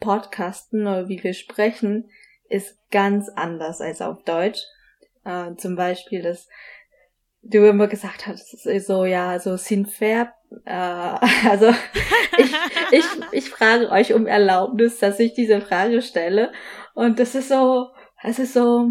[0.01, 2.11] podcasten oder wie wir sprechen,
[2.49, 4.63] ist ganz anders als auf Deutsch.
[5.25, 6.49] Äh, zum Beispiel das
[7.43, 8.51] du immer gesagt hast,
[8.87, 10.35] so ja, so sind fair.
[10.65, 10.71] Äh,
[11.49, 11.73] also
[12.39, 12.53] ich,
[12.93, 16.53] ich, ich frage euch um Erlaubnis, dass ich diese Frage stelle.
[16.95, 17.89] Und das ist so,
[18.23, 18.91] es ist so,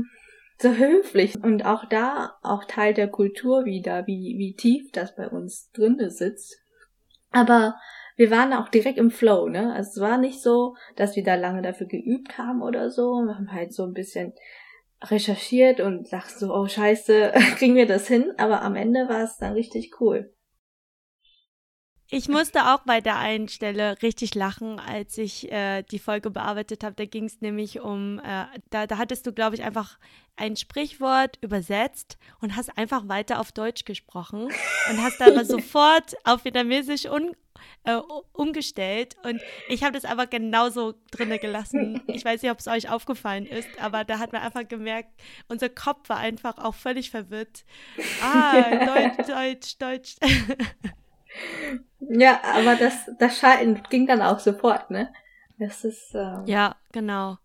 [0.59, 1.35] so höflich.
[1.41, 6.09] Und auch da, auch Teil der Kultur wieder, wie, wie tief das bei uns drinne
[6.09, 6.61] sitzt.
[7.31, 7.75] Aber
[8.15, 9.73] wir waren auch direkt im Flow, ne?
[9.73, 13.21] Also es war nicht so, dass wir da lange dafür geübt haben oder so.
[13.25, 14.33] Wir haben halt so ein bisschen
[15.03, 18.33] recherchiert und sagst so, oh scheiße, kriegen wir das hin?
[18.37, 20.33] Aber am Ende war es dann richtig cool.
[22.09, 26.85] Ich musste auch bei der einen Stelle richtig lachen, als ich äh, die Folge bearbeitet
[26.85, 26.95] habe.
[26.95, 29.99] Da ging es nämlich um, äh, da, da hattest du, glaube ich, einfach
[30.37, 34.43] ein Sprichwort übersetzt und hast einfach weiter auf Deutsch gesprochen
[34.89, 37.35] und hast aber sofort auf Vietnamesisch un,
[37.83, 37.97] äh,
[38.31, 42.01] umgestellt und ich habe das aber genauso drinne gelassen.
[42.07, 45.09] Ich weiß nicht, ob es euch aufgefallen ist, aber da hat man einfach gemerkt,
[45.49, 47.65] unser Kopf war einfach auch völlig verwirrt.
[48.21, 48.61] Ah,
[49.17, 50.15] Deutsch, Deutsch, Deutsch.
[51.99, 55.11] Ja, aber das, das Schalten ging dann auch sofort, ne?
[55.57, 56.13] Das ist.
[56.13, 57.37] Ähm, ja, genau.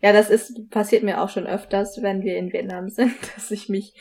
[0.00, 3.68] Ja, das ist, passiert mir auch schon öfters, wenn wir in Vietnam sind, dass ich
[3.68, 3.94] mich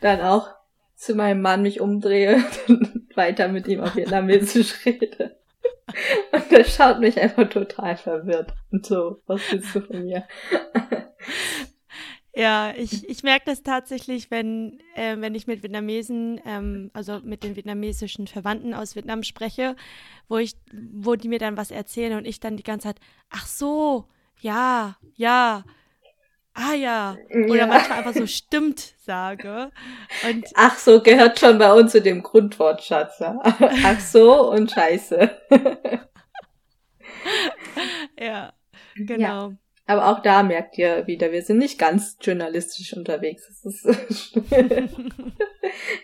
[0.00, 0.48] dann auch
[0.96, 5.36] zu meinem Mann mich umdrehe und weiter mit ihm auf Vietnamesisch rede.
[6.32, 8.52] Und der schaut mich einfach total verwirrt.
[8.72, 10.24] Und so, was willst du von mir?
[12.36, 17.44] Ja, ich, ich merke das tatsächlich, wenn, äh, wenn ich mit Vietnamesen, ähm, also mit
[17.44, 19.76] den vietnamesischen Verwandten aus Vietnam spreche,
[20.28, 23.46] wo ich, wo die mir dann was erzählen und ich dann die ganze Zeit, ach
[23.46, 24.08] so,
[24.40, 25.64] ja, ja,
[26.54, 27.66] ah ja, oder ja.
[27.66, 29.70] manchmal einfach so stimmt sage.
[30.28, 33.20] Und ach so, gehört schon bei uns zu dem Grundwortschatz.
[33.20, 33.38] Ja?
[33.84, 35.30] Ach so und scheiße.
[38.18, 38.52] ja,
[38.96, 39.50] genau.
[39.50, 39.56] Ja.
[39.86, 43.62] Aber auch da merkt ihr wieder, wir sind nicht ganz journalistisch unterwegs.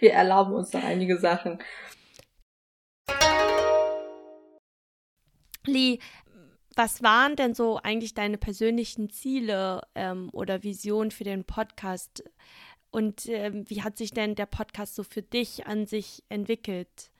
[0.01, 1.59] wir erlauben uns noch einige Sachen.
[5.67, 5.99] Lee,
[6.77, 12.23] was waren denn so eigentlich deine persönlichen Ziele ähm, oder Visionen für den Podcast?
[12.91, 17.11] Und ähm, wie hat sich denn der Podcast so für dich an sich entwickelt?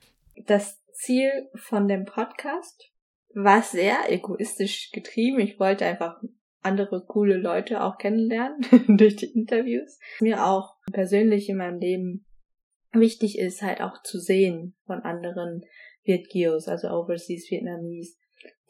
[0.47, 2.91] Das Ziel von dem Podcast
[3.35, 5.41] war sehr egoistisch getrieben.
[5.41, 6.21] Ich wollte einfach
[6.63, 8.61] andere coole Leute auch kennenlernen
[8.99, 9.99] durch die Interviews.
[10.21, 12.27] Mir auch persönlich in meinem Leben
[12.93, 15.63] wichtig ist, halt auch zu sehen von anderen
[16.03, 18.17] Vietgios, also Overseas Vietnamese,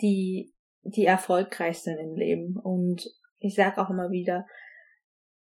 [0.00, 2.57] die, die erfolgreich sind im Leben.
[2.57, 4.46] Und ich sag auch immer wieder,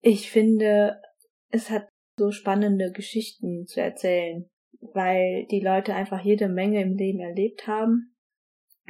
[0.02, 1.02] ich finde,
[1.50, 4.50] es hat so spannende Geschichten zu erzählen,
[4.94, 8.16] weil die Leute einfach jede Menge im Leben erlebt haben,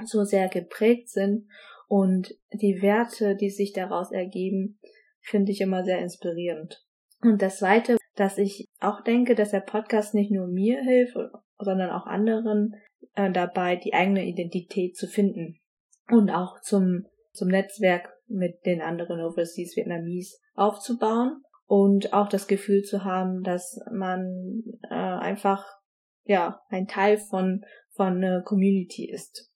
[0.03, 1.47] so sehr geprägt sind
[1.87, 4.79] und die Werte, die sich daraus ergeben,
[5.21, 6.83] finde ich immer sehr inspirierend.
[7.21, 11.17] Und das Zweite, dass ich auch denke, dass der Podcast nicht nur mir hilft,
[11.57, 12.75] sondern auch anderen
[13.15, 15.59] äh, dabei, die eigene Identität zu finden
[16.09, 22.83] und auch zum, zum Netzwerk mit den anderen Overseas Vietnamese aufzubauen und auch das Gefühl
[22.83, 25.65] zu haben, dass man äh, einfach
[26.23, 29.51] ja ein Teil von von einer Community ist.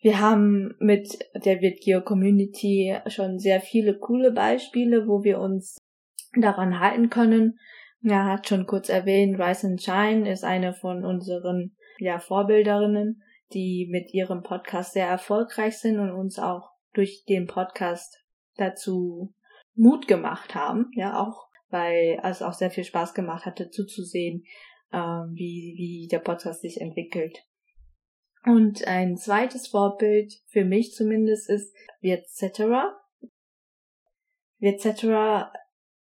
[0.00, 5.78] Wir haben mit der VirtGeo Community schon sehr viele coole Beispiele, wo wir uns
[6.34, 7.58] daran halten können.
[8.02, 13.88] Er hat schon kurz erwähnt, Rise and Shine ist eine von unseren ja, Vorbilderinnen, die
[13.90, 18.22] mit ihrem Podcast sehr erfolgreich sind und uns auch durch den Podcast
[18.56, 19.34] dazu
[19.74, 24.44] Mut gemacht haben, ja, auch weil es auch sehr viel Spaß gemacht hatte zuzusehen,
[24.92, 27.47] äh, wie, wie der Podcast sich entwickelt.
[28.48, 32.98] Und ein zweites Vorbild für mich zumindest ist Vietcetera.
[34.58, 35.52] Vietcetera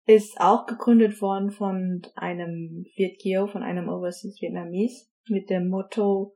[0.07, 6.35] ist auch gegründet worden von einem Vietgeo, von einem Overseas Vietnamese mit dem Motto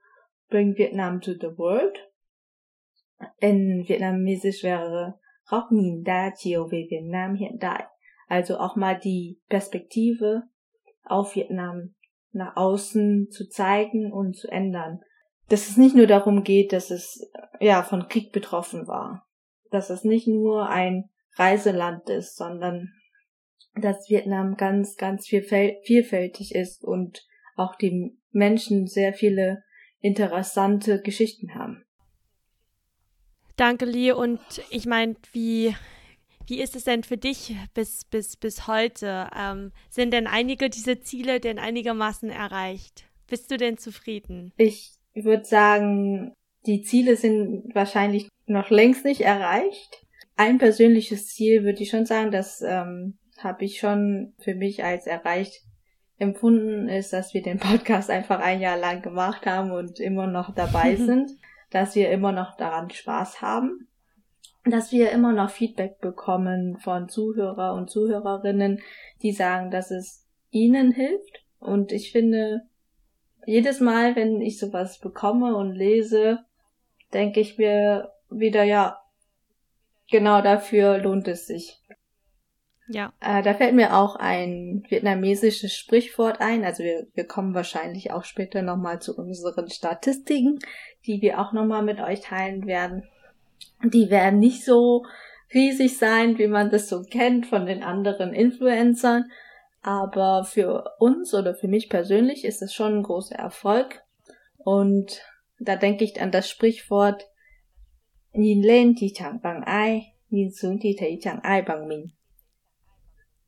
[0.48, 1.98] Bring Vietnam to the World.
[3.40, 5.18] In Vietnamesisch wäre
[5.50, 7.84] Góc nhìn đa chiều về Việt Nam hiện đại.
[8.28, 10.42] Also auch mal die Perspektive
[11.02, 11.94] auf Vietnam
[12.30, 15.00] nach außen zu zeigen und zu ändern
[15.48, 17.30] dass es nicht nur darum geht, dass es
[17.60, 19.26] ja von Krieg betroffen war,
[19.70, 22.92] dass es nicht nur ein Reiseland ist, sondern
[23.74, 29.62] dass Vietnam ganz, ganz vielfältig ist und auch die Menschen sehr viele
[30.00, 31.84] interessante Geschichten haben.
[33.56, 34.12] Danke, Lee.
[34.12, 35.74] Und ich meine, wie,
[36.46, 39.28] wie ist es denn für dich bis, bis, bis heute?
[39.34, 43.04] Ähm, sind denn einige dieser Ziele denn einigermaßen erreicht?
[43.26, 44.52] Bist du denn zufrieden?
[44.56, 46.34] Ich ich würde sagen,
[46.66, 50.04] die Ziele sind wahrscheinlich noch längst nicht erreicht.
[50.36, 55.06] Ein persönliches Ziel würde ich schon sagen, das ähm, habe ich schon für mich als
[55.06, 55.62] erreicht
[56.18, 60.54] empfunden, ist, dass wir den Podcast einfach ein Jahr lang gemacht haben und immer noch
[60.54, 61.30] dabei sind,
[61.70, 63.88] dass wir immer noch daran Spaß haben,
[64.66, 68.82] dass wir immer noch Feedback bekommen von Zuhörer und Zuhörerinnen,
[69.22, 71.42] die sagen, dass es ihnen hilft.
[71.58, 72.68] Und ich finde,
[73.46, 76.40] jedes Mal, wenn ich sowas bekomme und lese,
[77.14, 79.00] denke ich mir wieder, ja,
[80.10, 81.80] genau dafür lohnt es sich.
[82.88, 83.12] Ja.
[83.20, 86.64] Äh, da fällt mir auch ein vietnamesisches Sprichwort ein.
[86.64, 90.60] Also wir, wir kommen wahrscheinlich auch später nochmal zu unseren Statistiken,
[91.06, 93.04] die wir auch nochmal mit euch teilen werden.
[93.82, 95.04] Die werden nicht so
[95.52, 99.30] riesig sein, wie man das so kennt von den anderen Influencern,
[99.86, 104.02] aber für uns oder für mich persönlich ist es schon ein großer Erfolg.
[104.58, 105.22] Und
[105.60, 107.24] da denke ich an das Sprichwort,
[108.32, 112.06] nhìn lên thì chẳng bằng ai, nhìn xuống thì thấy chẳng ai bằng mình.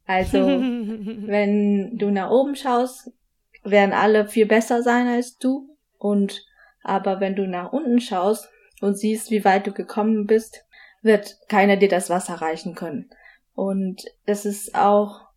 [0.06, 0.38] Also,
[1.26, 3.10] wenn du nach oben schaust,
[3.64, 5.76] werden alle viel besser sein als du.
[5.98, 6.40] Und
[6.82, 8.48] aber wenn du nach unten schaust
[8.80, 10.64] und siehst, wie weit du gekommen bist,
[11.02, 13.10] wird keiner dir das Wasser reichen können.
[13.54, 15.27] Und es ist auch,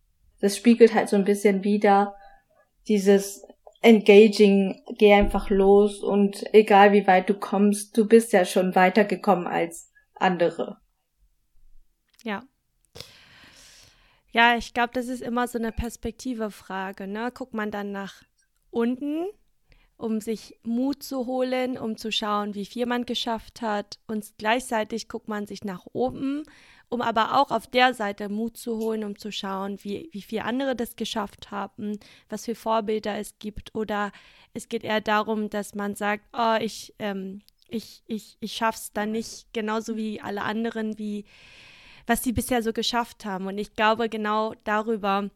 [0.42, 2.16] das spiegelt halt so ein bisschen wieder
[2.88, 3.46] dieses
[3.80, 9.46] engaging, geh einfach los und egal wie weit du kommst, du bist ja schon weitergekommen
[9.46, 10.78] als andere.
[12.24, 12.42] Ja.
[14.32, 17.06] Ja, ich glaube, das ist immer so eine Perspektivefrage.
[17.06, 17.30] Ne?
[17.32, 18.22] Guckt man dann nach
[18.70, 19.26] unten,
[19.96, 23.98] um sich Mut zu holen, um zu schauen, wie viel man geschafft hat.
[24.06, 26.44] Und gleichzeitig guckt man sich nach oben,
[26.92, 30.44] um aber auch auf der Seite Mut zu holen, um zu schauen, wie, wie viele
[30.44, 33.74] andere das geschafft haben, was für Vorbilder es gibt.
[33.74, 34.12] Oder
[34.52, 39.10] es geht eher darum, dass man sagt, oh, ich, ähm, ich, ich, ich schaff's dann
[39.10, 41.24] nicht genauso wie alle anderen, wie
[42.06, 43.46] was sie bisher so geschafft haben.
[43.46, 45.30] Und ich glaube, genau darüber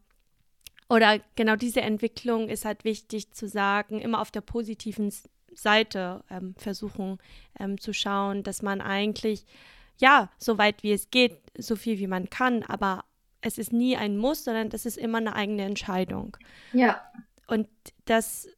[0.88, 5.12] oder genau diese Entwicklung ist halt wichtig zu sagen, immer auf der positiven
[5.55, 7.19] Seite ähm, versuchen
[7.59, 9.47] ähm, zu schauen, dass man eigentlich,
[9.98, 13.04] ja, so weit wie es geht, so viel wie man kann, aber
[13.40, 16.37] es ist nie ein Muss, sondern das ist immer eine eigene Entscheidung.
[16.72, 17.00] Ja.
[17.46, 17.68] Und
[18.04, 18.48] das,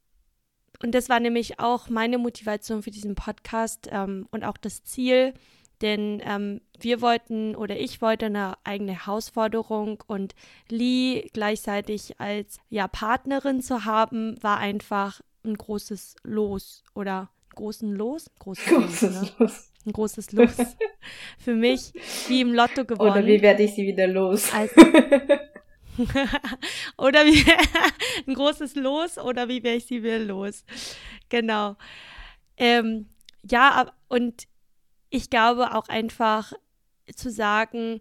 [0.82, 5.34] und das war nämlich auch meine Motivation für diesen Podcast ähm, und auch das Ziel,
[5.80, 10.34] denn ähm, wir wollten oder ich wollte eine eigene Herausforderung und
[10.68, 18.30] Lee gleichzeitig als ja, Partnerin zu haben, war einfach ein großes Los oder großen Los?
[18.38, 19.32] Großes, großes Los, ne?
[19.38, 19.72] Los.
[19.84, 20.56] Ein großes Los.
[21.38, 21.92] Für mich
[22.28, 23.10] wie im Lotto gewonnen.
[23.10, 24.52] Oder wie werde ich sie wieder los?
[24.52, 24.80] Also,
[26.96, 27.44] oder wie
[28.26, 30.64] ein großes Los oder wie werde ich sie wieder los?
[31.28, 31.76] Genau.
[32.56, 33.06] Ähm,
[33.42, 34.46] ja, und
[35.10, 36.52] ich glaube auch einfach
[37.14, 38.00] zu sagen,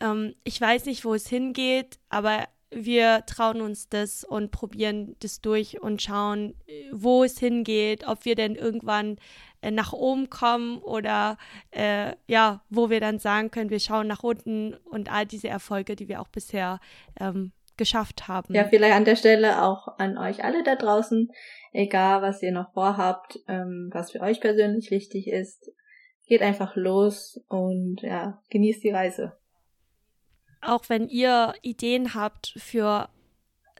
[0.00, 2.48] ähm, ich weiß nicht, wo es hingeht, aber
[2.84, 6.54] wir trauen uns das und probieren das durch und schauen,
[6.92, 9.16] wo es hingeht, ob wir denn irgendwann
[9.62, 11.38] äh, nach oben kommen oder
[11.70, 15.96] äh, ja, wo wir dann sagen können, wir schauen nach unten und all diese Erfolge,
[15.96, 16.80] die wir auch bisher
[17.18, 18.54] ähm, geschafft haben.
[18.54, 21.30] Ja, vielleicht an der Stelle auch an euch alle da draußen,
[21.72, 25.70] egal was ihr noch vorhabt, ähm, was für euch persönlich wichtig ist,
[26.26, 29.36] geht einfach los und ja, genießt die Reise.
[30.66, 33.08] Auch wenn ihr Ideen habt für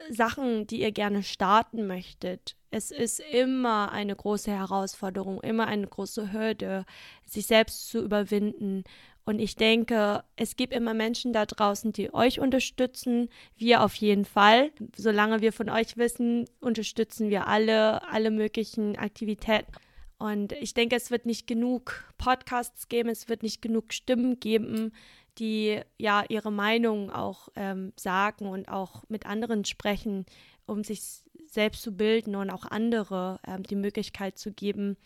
[0.09, 6.31] Sachen, die ihr gerne starten möchtet, es ist immer eine große Herausforderung, immer eine große
[6.31, 6.85] Hürde,
[7.25, 8.85] sich selbst zu überwinden.
[9.25, 13.27] Und ich denke, es gibt immer Menschen da draußen, die euch unterstützen.
[13.57, 14.71] Wir auf jeden Fall.
[14.95, 19.73] Solange wir von euch wissen, unterstützen wir alle, alle möglichen Aktivitäten.
[20.19, 24.93] Und ich denke, es wird nicht genug Podcasts geben, es wird nicht genug Stimmen geben,
[25.37, 30.25] die ja ihre Meinung auch ähm, sagen und auch mit anderen sprechen,
[30.65, 31.01] um sich
[31.47, 34.97] selbst zu bilden und auch andere ähm, die Möglichkeit zu geben,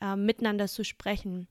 [0.00, 1.48] ähm, miteinander zu sprechen.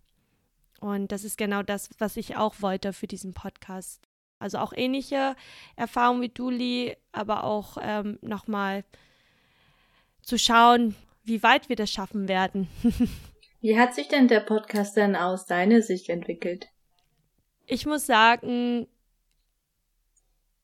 [0.80, 4.08] Und das ist genau das, was ich auch wollte für diesen Podcast.
[4.40, 5.36] Also auch ähnliche
[5.76, 8.84] Erfahrungen wie Duli, aber auch ähm, nochmal
[10.22, 12.68] zu schauen, wie weit wir das schaffen werden.
[13.62, 16.68] wie hat sich denn der Podcast denn aus deiner Sicht entwickelt?
[17.68, 18.88] Ich muss sagen,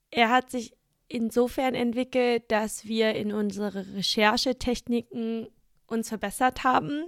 [0.09, 0.73] er hat sich
[1.09, 5.47] insofern entwickelt, dass wir in unsere Recherchetechniken
[5.85, 7.05] uns verbessert haben.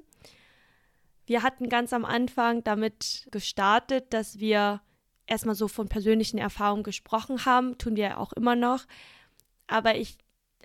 [1.25, 4.81] Wir hatten ganz am Anfang damit gestartet, dass wir
[5.27, 8.85] erstmal so von persönlichen Erfahrungen gesprochen haben, tun wir auch immer noch.
[9.65, 10.17] Aber ich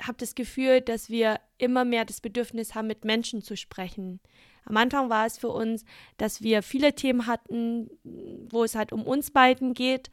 [0.02, 4.20] habe das Gefühl, dass wir immer mehr das Bedürfnis haben, mit Menschen zu sprechen.
[4.70, 5.84] Am Anfang war es für uns,
[6.16, 10.10] dass wir viele Themen hatten, wo es halt um uns beiden geht.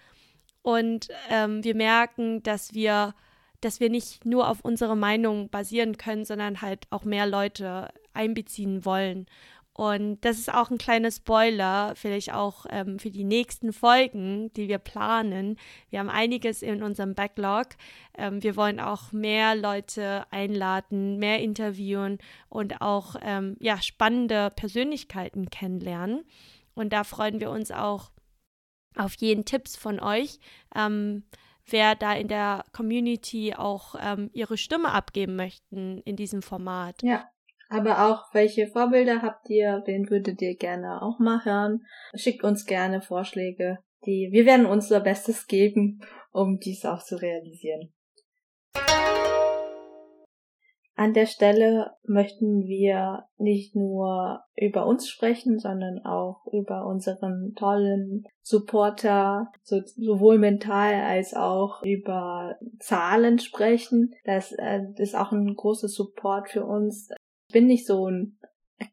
[0.63, 3.13] Und ähm, wir merken, dass wir,
[3.61, 8.83] dass wir nicht nur auf unsere Meinung basieren können, sondern halt auch mehr Leute einbeziehen
[8.83, 9.27] wollen.
[9.77, 14.67] Und das ist auch ein kleiner Spoiler, vielleicht auch ähm, für die nächsten Folgen, die
[14.69, 15.55] wir planen.
[15.91, 17.67] Wir haben einiges in unserem Backlog.
[18.17, 22.17] Ähm, wir wollen auch mehr Leute einladen, mehr interviewen
[22.49, 26.25] und auch ähm, ja, spannende Persönlichkeiten kennenlernen.
[26.73, 28.10] Und da freuen wir uns auch
[28.95, 30.39] auf jeden Tipps von euch
[30.75, 31.23] ähm,
[31.67, 37.04] wer da in der Community auch ähm, ihre Stimme abgeben möchten in diesem Format.
[37.04, 37.29] Ja,
[37.69, 39.83] aber auch, welche Vorbilder habt ihr?
[39.85, 41.85] Wen würdet ihr gerne auch mal hören?
[42.15, 43.79] Schickt uns gerne Vorschläge.
[44.05, 46.01] Die, wir werden unser Bestes geben,
[46.31, 47.91] um dies auch zu realisieren.
[50.99, 58.25] An der Stelle möchten wir nicht nur über uns sprechen, sondern auch über unseren tollen
[58.41, 64.15] Supporter, so, sowohl mental als auch über Zahlen sprechen.
[64.25, 67.09] Das äh, ist auch ein großes Support für uns.
[67.52, 68.37] Bin nicht so ein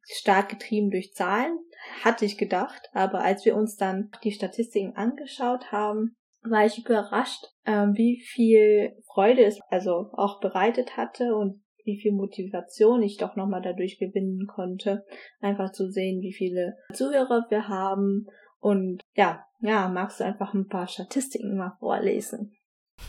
[0.05, 1.59] stark getrieben durch Zahlen,
[2.03, 7.45] hatte ich gedacht, aber als wir uns dann die Statistiken angeschaut haben, war ich überrascht,
[7.65, 13.37] äh, wie viel Freude es also auch bereitet hatte und wie viel Motivation ich doch
[13.37, 15.05] nochmal dadurch gewinnen konnte.
[15.41, 18.27] Einfach zu sehen, wie viele Zuhörer wir haben.
[18.59, 22.57] Und ja, ja, magst du einfach ein paar Statistiken mal vorlesen?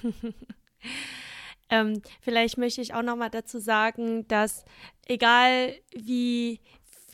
[1.82, 4.66] ähm, vielleicht möchte ich auch nochmal dazu sagen, dass
[5.08, 6.60] egal wie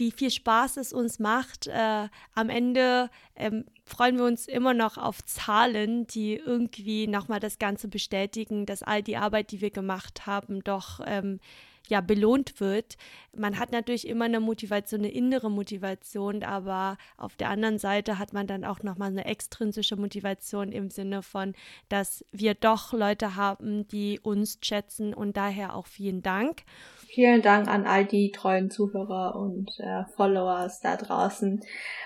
[0.01, 1.68] wie viel Spaß es uns macht.
[1.68, 7.59] Äh, am Ende ähm, freuen wir uns immer noch auf Zahlen, die irgendwie nochmal das
[7.59, 11.39] Ganze bestätigen, dass all die Arbeit, die wir gemacht haben, doch ähm,
[11.91, 12.95] ja belohnt wird.
[13.35, 18.33] Man hat natürlich immer eine Motivation, eine innere Motivation, aber auf der anderen Seite hat
[18.33, 21.53] man dann auch nochmal eine extrinsische Motivation im Sinne von,
[21.89, 26.63] dass wir doch Leute haben, die uns schätzen und daher auch vielen Dank.
[27.07, 31.61] Vielen Dank an all die treuen Zuhörer und äh, Followers da draußen.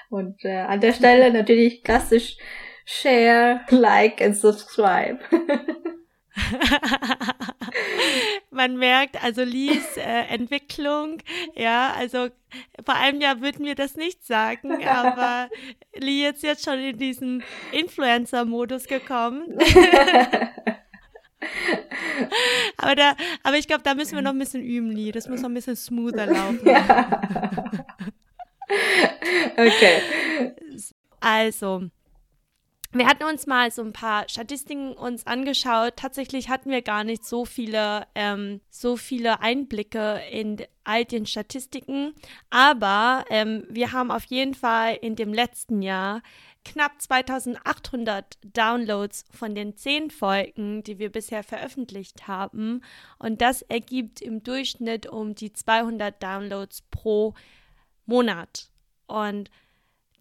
[0.09, 2.37] Und äh, an der Stelle natürlich klassisch
[2.85, 5.19] Share, Like and Subscribe.
[8.55, 11.17] Man merkt also Lies äh, Entwicklung,
[11.55, 12.29] ja, also
[12.85, 15.49] vor einem Jahr würden wir das nicht sagen, aber
[15.93, 17.43] Lee ist jetzt schon in diesen
[17.73, 19.57] Influencer-Modus gekommen.
[22.77, 25.11] aber, da, aber ich glaube, da müssen wir noch ein bisschen üben, Lee.
[25.11, 26.61] Das muss noch ein bisschen smoother laufen.
[26.65, 27.21] Ja.
[29.57, 30.01] okay.
[31.19, 31.89] Also,
[32.97, 35.97] wir hatten uns mal so ein paar Statistiken uns angeschaut.
[35.97, 42.13] Tatsächlich hatten wir gar nicht so viele, ähm, so viele Einblicke in all den Statistiken.
[42.49, 46.21] Aber ähm, wir haben auf jeden Fall in dem letzten Jahr
[46.63, 52.81] knapp 2800 Downloads von den zehn Folgen, die wir bisher veröffentlicht haben.
[53.19, 57.33] Und das ergibt im Durchschnitt um die 200 Downloads pro
[58.05, 58.69] Monat.
[59.07, 59.51] Und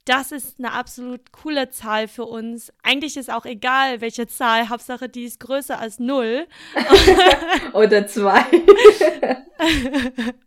[0.05, 2.72] das ist eine absolut coole Zahl für uns.
[2.82, 6.46] Eigentlich ist auch egal, welche Zahl, Hauptsache die ist größer als null.
[7.72, 8.40] Oder zwei.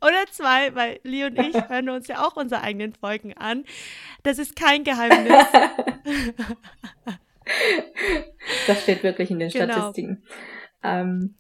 [0.01, 3.66] Oder zwei, weil Lee und ich hören uns ja auch unsere eigenen Folgen an.
[4.24, 5.47] Das ist kein Geheimnis.
[8.68, 9.74] das steht wirklich in den genau.
[9.74, 10.24] Statistiken.
[10.84, 11.36] Ähm,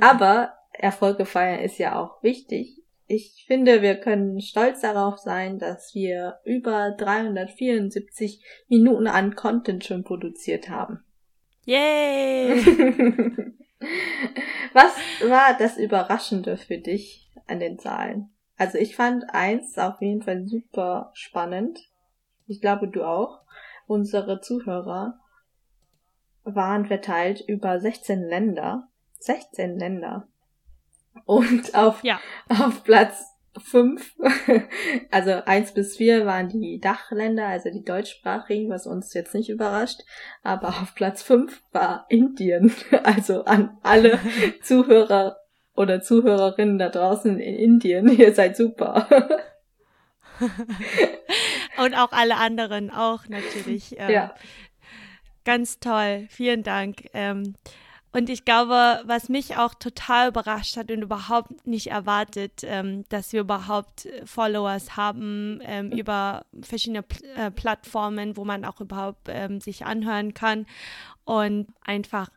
[0.00, 2.79] aber Erfolge feiern ist ja auch wichtig
[3.10, 10.04] ich finde, wir können stolz darauf sein, dass wir über 374 Minuten an Content schon
[10.04, 11.02] produziert haben.
[11.64, 12.64] Yay!
[14.72, 14.94] Was
[15.28, 18.30] war das Überraschende für dich an den Zahlen?
[18.56, 21.80] Also ich fand eins auf jeden Fall super spannend.
[22.46, 23.40] Ich glaube, du auch.
[23.88, 25.18] Unsere Zuhörer
[26.44, 28.88] waren verteilt über 16 Länder.
[29.18, 30.28] 16 Länder.
[31.24, 32.20] Und auf, ja.
[32.48, 34.14] auf Platz fünf,
[35.10, 40.00] also eins bis vier waren die Dachländer, also die deutschsprachigen, was uns jetzt nicht überrascht.
[40.42, 42.72] Aber auf Platz fünf war Indien.
[43.02, 44.18] Also an alle
[44.62, 45.38] Zuhörer
[45.74, 49.08] oder Zuhörerinnen da draußen in Indien, ihr seid super.
[51.78, 53.98] Und auch alle anderen auch natürlich.
[53.98, 54.34] Ähm, ja.
[55.44, 56.26] Ganz toll.
[56.28, 57.08] Vielen Dank.
[57.14, 57.54] Ähm,
[58.12, 63.32] und ich glaube, was mich auch total überrascht hat und überhaupt nicht erwartet, ähm, dass
[63.32, 69.60] wir überhaupt Followers haben ähm, über verschiedene Pl äh, Plattformen, wo man auch überhaupt ähm,
[69.60, 70.66] sich anhören kann.
[71.24, 72.30] Und einfach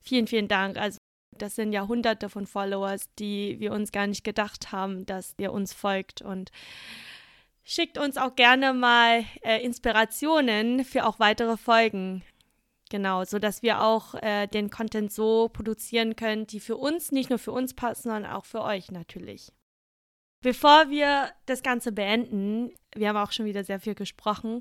[0.00, 0.76] vielen, vielen Dank.
[0.76, 0.98] Also
[1.38, 5.52] das sind ja hunderte von Followers, die wir uns gar nicht gedacht haben, dass ihr
[5.52, 6.20] uns folgt.
[6.20, 6.50] Und
[7.64, 12.22] schickt uns auch gerne mal äh, Inspirationen für auch weitere Folgen.
[12.90, 17.30] Genau, so dass wir auch äh, den Content so produzieren können, die für uns, nicht
[17.30, 19.52] nur für uns passen, sondern auch für euch natürlich.
[20.44, 24.60] Bevor wir das Ganze beenden, wir haben auch schon wieder sehr viel gesprochen,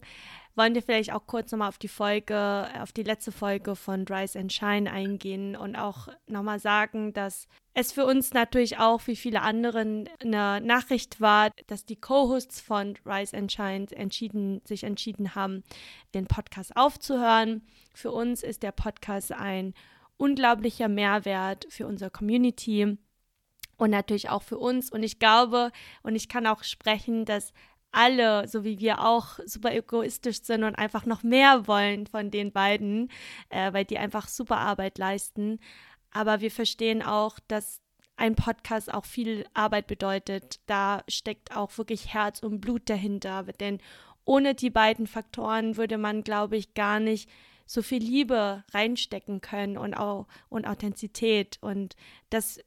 [0.56, 4.40] wollen wir vielleicht auch kurz nochmal auf die Folge, auf die letzte Folge von Rise
[4.40, 9.42] and Shine eingehen und auch nochmal sagen, dass es für uns natürlich auch wie viele
[9.42, 15.66] anderen eine Nachricht war, dass die Co-Hosts von Rise and Shine entschieden, sich entschieden haben,
[16.14, 17.62] den Podcast aufzuhören.
[17.94, 19.74] Für uns ist der Podcast ein
[20.16, 22.98] unglaublicher Mehrwert für unsere Community
[23.84, 24.92] und natürlich auch für uns.
[24.92, 25.72] Und ich glaube
[26.04, 27.54] und ich kann auch sprechen, dass
[27.92, 32.52] alle, so wie wir auch, super egoistisch sind und einfach noch mehr wollen von den
[32.52, 33.12] beiden,
[33.50, 35.60] äh, weil die einfach super Arbeit leisten.
[36.12, 37.82] Aber wir verstehen auch, dass
[38.16, 40.60] ein Podcast auch viel Arbeit bedeutet.
[40.66, 43.44] Da steckt auch wirklich Herz und Blut dahinter.
[43.60, 43.80] Denn
[44.26, 47.30] ohne die beiden Faktoren würde man, glaube ich, gar nicht
[47.66, 51.58] so viel Liebe reinstecken können und auch und Authentizität.
[51.62, 51.96] Und
[52.30, 52.60] das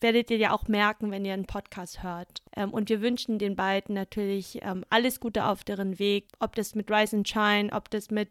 [0.00, 2.42] werdet ihr ja auch merken, wenn ihr einen Podcast hört.
[2.56, 6.74] Ähm, und wir wünschen den beiden natürlich ähm, alles Gute auf deren Weg, ob das
[6.74, 8.30] mit Rise and Shine, ob das mit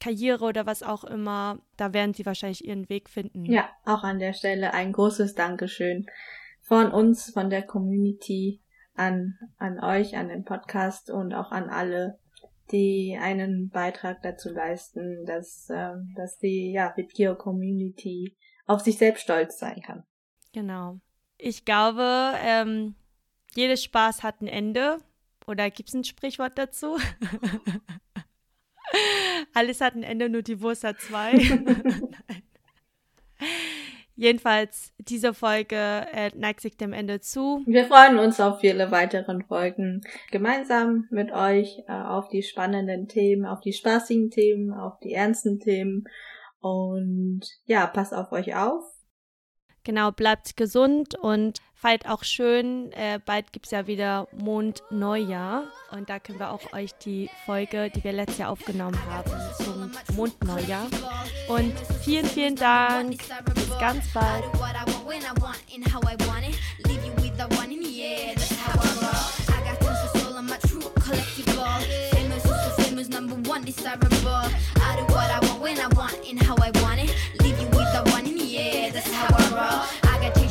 [0.00, 3.44] Karriere oder was auch immer, da werden sie wahrscheinlich ihren Weg finden.
[3.44, 6.06] Ja, auch an der Stelle ein großes Dankeschön
[6.62, 8.62] von uns, von der Community
[8.94, 12.18] an, an euch, an den Podcast und auch an alle,
[12.72, 18.36] die einen Beitrag dazu leisten, dass, äh, dass die ja, Bitgeo Community
[18.66, 20.04] auf sich selbst stolz sein kann.
[20.52, 20.98] Genau.
[21.38, 22.94] Ich glaube, ähm,
[23.54, 24.98] jedes Spaß hat ein Ende.
[25.46, 26.98] Oder gibt es ein Sprichwort dazu?
[29.54, 31.32] Alles hat ein Ende, nur die Wurst hat zwei.
[34.16, 37.62] Jedenfalls, diese Folge äh, neigt sich dem Ende zu.
[37.66, 43.46] Wir freuen uns auf viele weiteren Folgen gemeinsam mit euch äh, auf die spannenden Themen,
[43.46, 46.04] auf die spaßigen Themen, auf die ernsten Themen.
[46.60, 48.84] Und ja, passt auf euch auf.
[49.84, 52.92] Genau, bleibt gesund und feiert auch schön.
[52.92, 55.64] Äh, bald gibt es ja wieder Mondneujahr.
[55.90, 59.90] Und da können wir auch euch die Folge, die wir letztes Jahr aufgenommen haben, zum
[60.16, 60.86] Mondneujahr.
[61.48, 61.72] Und
[62.02, 63.18] vielen, vielen Dank.
[63.54, 64.44] Bis ganz bald.
[72.10, 72.42] Famous,
[72.76, 74.10] famous, number one, desirable.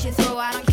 [0.10, 0.69] bitches, so I don't